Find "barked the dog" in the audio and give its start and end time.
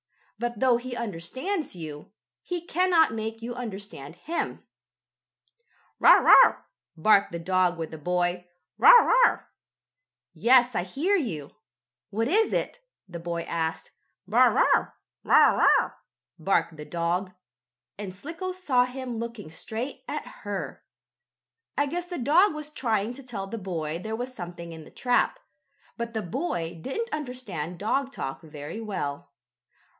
6.97-7.77, 16.39-17.33